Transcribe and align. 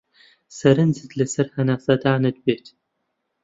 سەرنجت 0.59 1.11
لەسەر 1.19 1.47
هەناسەدانت 1.57 2.35
بێت. 2.45 2.65